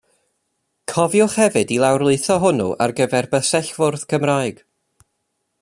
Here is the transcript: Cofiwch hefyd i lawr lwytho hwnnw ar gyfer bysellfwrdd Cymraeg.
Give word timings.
Cofiwch 0.93 1.35
hefyd 1.41 1.75
i 1.75 1.77
lawr 1.83 2.05
lwytho 2.07 2.39
hwnnw 2.45 2.67
ar 2.87 2.97
gyfer 3.01 3.31
bysellfwrdd 3.37 4.07
Cymraeg. 4.15 4.69